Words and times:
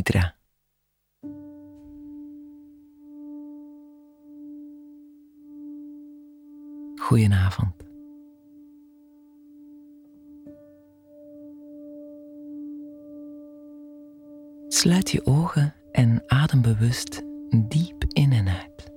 Nidra. 0.00 0.34
Goedenavond. 6.96 7.74
Sluit 14.68 15.10
je 15.10 15.26
ogen 15.26 15.74
en 15.92 16.22
adem 16.26 16.62
bewust 16.62 17.22
diep 17.68 18.04
in 18.08 18.32
en 18.32 18.48
uit. 18.48 18.88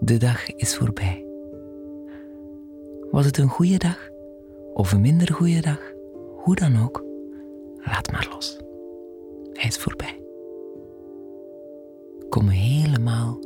De 0.00 0.16
dag 0.16 0.46
is 0.46 0.76
voorbij. 0.76 1.29
Was 3.10 3.24
het 3.24 3.38
een 3.38 3.48
goede 3.48 3.78
dag 3.78 4.10
of 4.74 4.92
een 4.92 5.00
minder 5.00 5.32
goede 5.32 5.60
dag? 5.60 5.92
Hoe 6.36 6.54
dan 6.54 6.82
ook, 6.82 7.04
laat 7.76 8.12
maar 8.12 8.28
los. 8.32 8.58
Hij 9.52 9.68
is 9.68 9.76
voorbij. 9.76 10.20
Kom 12.28 12.48
helemaal 12.48 13.38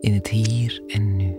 in 0.00 0.14
het 0.14 0.28
hier 0.28 0.82
en 0.86 1.16
nu. 1.16 1.36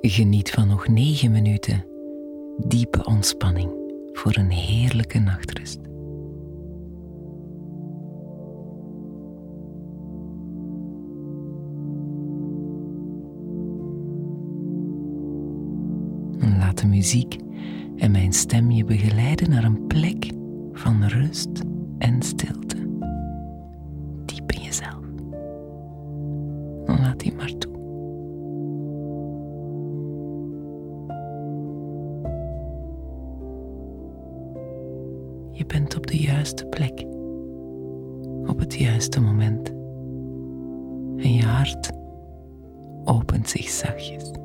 Geniet 0.00 0.50
van 0.50 0.68
nog 0.68 0.88
negen 0.88 1.30
minuten 1.30 1.84
diepe 2.56 3.04
ontspanning 3.04 3.70
voor 4.12 4.36
een 4.36 4.50
heerlijke 4.50 5.18
nachtrust. 5.18 5.78
Laat 16.44 16.78
de 16.78 16.86
muziek 16.86 17.36
en 17.96 18.10
mijn 18.10 18.32
stem 18.32 18.70
je 18.70 18.84
begeleiden 18.84 19.50
naar 19.50 19.64
een 19.64 19.86
plek 19.86 20.30
van 20.72 21.04
rust 21.04 21.60
en 21.98 22.22
stilte. 22.22 22.76
Diep 24.24 24.52
in 24.52 24.62
jezelf. 24.62 25.04
Laat 26.86 27.20
die 27.20 27.34
maar 27.34 27.58
toe. 27.58 27.72
Je 35.52 35.64
bent 35.66 35.96
op 35.96 36.06
de 36.06 36.18
juiste 36.18 36.66
plek, 36.66 37.06
op 38.46 38.58
het 38.58 38.74
juiste 38.74 39.20
moment. 39.20 39.68
En 41.16 41.34
je 41.34 41.44
hart 41.44 41.92
opent 43.04 43.48
zich 43.48 43.68
zachtjes. 43.68 44.43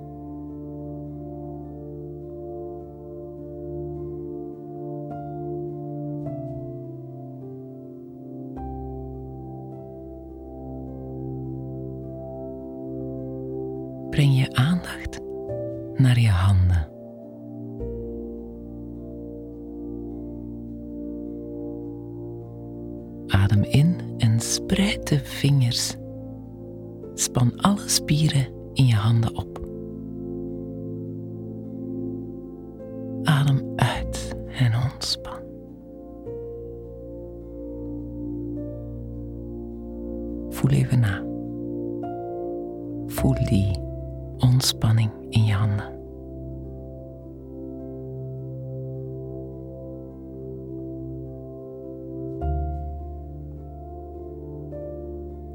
Breng 14.19 14.37
je 14.37 14.53
aandacht 14.53 15.19
naar 15.95 16.19
je 16.19 16.29
handen. 16.29 16.87
Adem 23.27 23.63
in 23.63 23.95
en 24.17 24.39
spreid 24.39 25.07
de 25.07 25.19
vingers. 25.19 25.95
Span 27.13 27.61
alle 27.61 27.87
spieren 27.87 28.47
in 28.73 28.85
je 28.85 28.95
handen 28.95 29.37
op. 29.37 29.59
Adem 33.23 33.73
uit 33.75 34.35
en 34.57 34.73
ontspan. 34.91 35.39
Voel 40.49 40.71
even 40.71 40.99
na. 40.99 41.23
Voel 43.07 43.33
die 43.33 43.87
ontspanning 44.39 45.11
in 45.29 45.45
je 45.45 45.53
handen. 45.53 45.97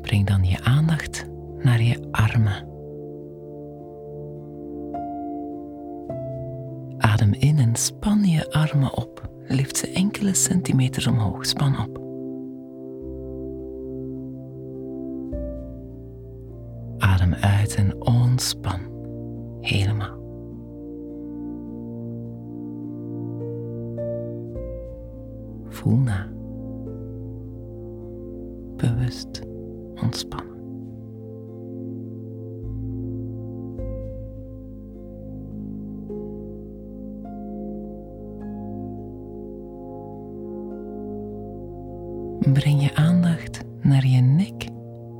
Breng 0.02 0.26
dan 0.26 0.44
je 0.44 0.60
aandacht 0.62 1.26
naar 1.58 1.82
je 1.82 2.08
armen. 2.10 2.72
Adem 6.98 7.32
in 7.32 7.58
en 7.58 7.76
span 7.76 8.24
je 8.24 8.52
armen 8.52 8.96
op. 8.96 9.28
Lift 9.46 9.76
ze 9.76 9.92
enkele 9.92 10.34
centimeters 10.34 11.06
omhoog. 11.06 11.46
Span 11.46 11.80
op. 11.80 12.03
ontspan. 18.34 18.80
Helemaal. 19.60 20.18
Voel 25.68 25.96
na. 25.96 26.32
Bewust 28.76 29.42
ontspannen. 30.02 30.52
Breng 42.52 42.82
je 42.82 42.94
aandacht 42.94 43.64
naar 43.80 44.06
je 44.06 44.20
nek, 44.20 44.64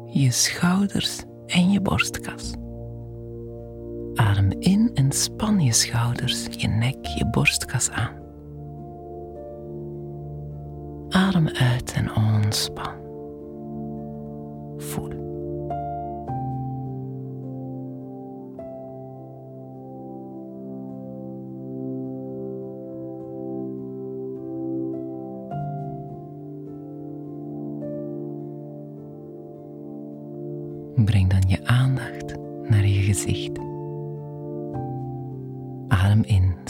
je 0.06 0.30
schouders 0.30 1.22
en 1.46 1.70
je 1.70 1.80
borstkas. 1.80 2.62
Adem 4.14 4.50
in 4.58 4.90
en 4.94 5.12
span 5.12 5.60
je 5.60 5.72
schouders, 5.72 6.46
je 6.50 6.68
nek, 6.68 7.06
je 7.06 7.26
borstkas 7.26 7.90
aan. 7.90 8.22
Adem 11.08 11.48
uit 11.48 11.92
en 11.92 12.14
ontspan. 12.16 12.92
Voel. 14.76 15.12
Breng 31.04 31.30
dan 31.30 31.42
je 31.46 31.66
aandacht 31.66 32.34
naar 32.68 32.86
je 32.86 33.02
gezicht. 33.02 33.73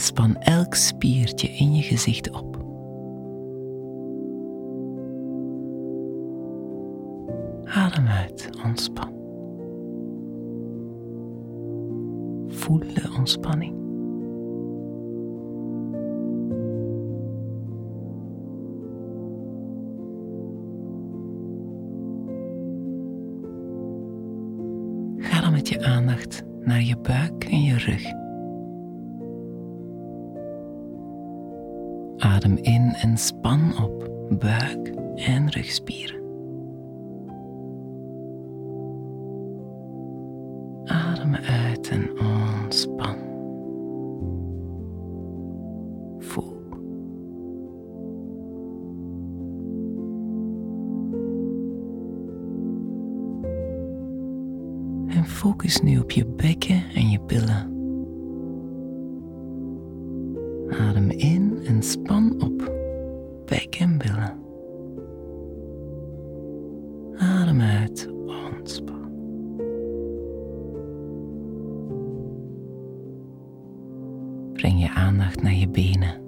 Span 0.05 0.37
elk 0.37 0.73
spiertje 0.73 1.47
in 1.47 1.75
je 1.75 1.81
gezicht 1.81 2.31
op. 2.31 2.57
Adem 7.63 8.07
uit, 8.07 8.49
ontspan. 8.65 9.13
Voel 12.47 12.79
de 12.79 13.13
ontspanning. 13.17 13.73
Ga 25.17 25.41
dan 25.41 25.51
met 25.51 25.69
je 25.69 25.83
aandacht 25.83 26.43
naar 26.61 26.81
je 26.81 26.97
buik 26.97 27.43
en 27.43 27.63
je 27.63 27.77
rug. 27.77 28.24
Adem 32.25 32.57
in 32.57 32.93
en 32.93 33.17
span 33.17 33.83
op 33.83 34.09
buik 34.39 34.93
en 35.15 35.49
rugspieren. 35.49 36.19
Adem 40.85 41.35
uit 41.35 41.89
en 41.89 42.09
ontspan. 42.19 43.15
Voel. 46.17 46.57
En 55.07 55.25
focus 55.25 55.81
nu 55.81 55.99
op 55.99 56.11
je 56.11 56.25
bekken 56.25 56.83
en 56.93 57.09
je 57.09 57.19
billen. 57.27 57.74
En 61.65 61.83
op 62.43 62.71
bek 63.45 63.75
en 63.79 63.97
billen. 63.97 64.43
Adem 67.17 67.61
uit, 67.61 68.09
ontspan. 68.25 69.11
Breng 74.53 74.81
je 74.81 74.89
aandacht 74.89 75.41
naar 75.41 75.53
je 75.53 75.69
benen. 75.69 76.21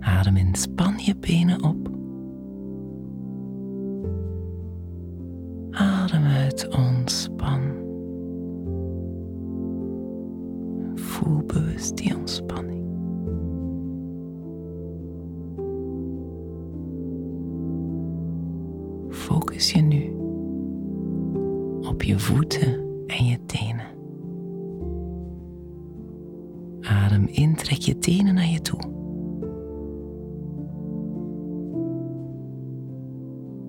Adem 0.00 0.36
in, 0.36 0.54
span 0.54 0.94
je 0.96 1.16
benen 1.16 1.62
op. 1.64 1.88
Adem 5.70 6.24
uit, 6.24 6.68
ontspan. 6.76 7.60
Voel 10.94 11.42
bewust 11.46 11.96
die 11.96 12.16
ontspanning. 12.16 12.85
Focus 19.26 19.72
je 19.72 19.80
nu 19.80 20.16
op 21.88 22.02
je 22.02 22.18
voeten 22.18 22.84
en 23.06 23.24
je 23.24 23.38
tenen. 23.46 23.86
Adem 26.80 27.26
in, 27.26 27.54
trek 27.54 27.78
je 27.78 27.98
tenen 27.98 28.34
naar 28.34 28.48
je 28.48 28.60
toe. 28.60 28.80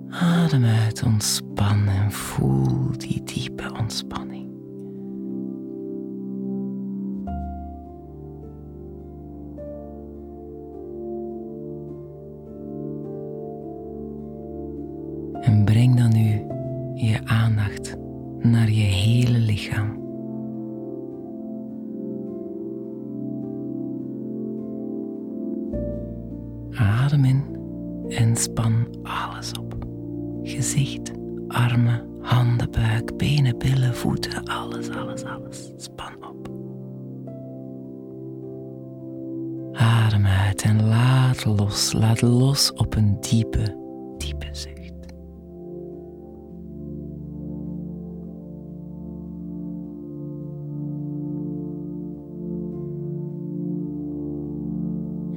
Adem 0.10 0.64
uit, 0.64 1.04
ontspan 1.04 1.88
en 1.88 2.12
voel 2.12 2.98
die 2.98 3.24
diepe 3.24 3.72
ontspanning. 3.80 4.47
Naar 18.50 18.70
je 18.70 18.84
hele 18.84 19.38
lichaam. 19.38 20.06
Adem 26.72 27.26
in 27.26 27.44
en 28.10 28.36
span 28.36 28.88
alles 29.04 29.52
op. 29.52 29.76
Gezicht, 30.44 31.12
armen, 31.48 32.02
handen, 32.22 32.72
buik, 32.72 33.18
benen, 33.18 33.58
billen, 33.58 33.96
voeten, 33.96 34.44
alles, 34.44 34.90
alles, 34.90 35.24
alles. 35.24 35.72
Span 35.78 36.14
op. 36.30 36.50
Adem 39.74 40.26
uit 40.26 40.62
en 40.62 40.88
laat 40.88 41.46
los, 41.46 41.94
laat 41.94 42.22
los 42.22 42.74
op 42.74 42.96
een 42.96 43.18
diepe, 43.20 43.77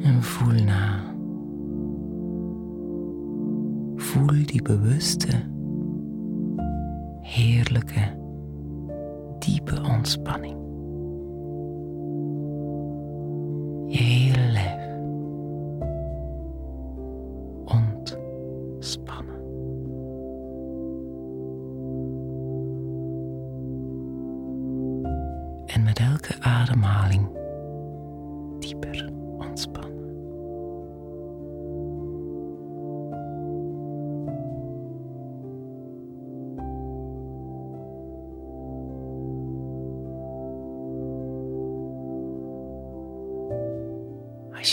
En 0.02 0.22
voel 0.22 0.64
na. 0.64 1.14
Voel 3.96 4.46
die 4.46 4.62
bewuste, 4.62 5.50
heerlijke, 7.20 8.18
diepe 9.38 9.82
ontspanning. 9.82 10.69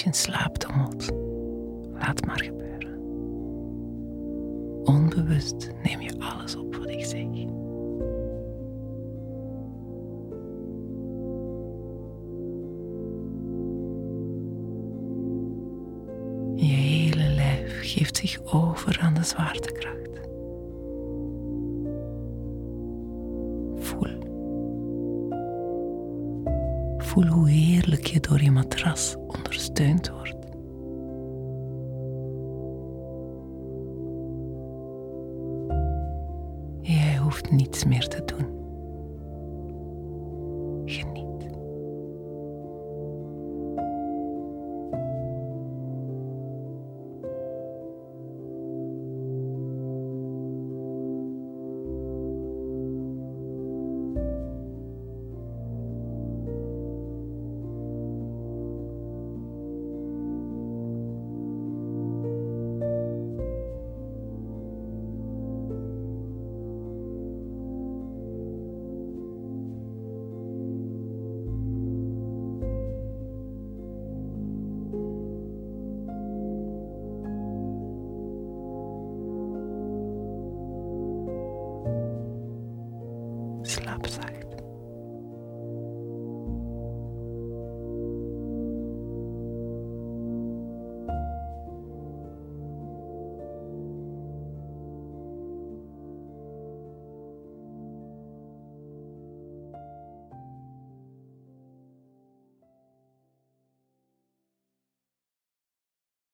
In 0.07 0.13
slaap 0.13 0.57
laat 1.99 2.25
maar 2.25 2.39
gebeuren. 2.43 2.99
Onbewust 4.83 5.69
neem 5.83 6.01
je 6.01 6.19
alles 6.19 6.55
op 6.55 6.75
wat 6.75 6.89
ik 6.89 7.05
zeg. 7.05 7.21
Je 16.55 16.73
hele 16.73 17.29
lijf 17.29 17.79
geeft 17.81 18.17
zich 18.17 18.53
over 18.53 18.99
aan 18.99 19.13
de 19.13 19.23
zwaartekracht. 19.23 20.26
Voel 27.17 27.27
hoe 27.27 27.49
heerlijk 27.49 28.07
je 28.07 28.19
door 28.19 28.41
je 28.41 28.51
matras 28.51 29.15
ondersteund 29.27 30.09
wordt. 30.09 30.35
Jij 36.81 37.17
hoeft 37.17 37.51
niets 37.51 37.85
meer 37.85 38.07
te 38.07 38.23
doen. 38.25 38.56